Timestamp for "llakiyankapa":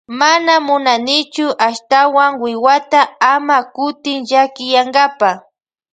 4.29-5.29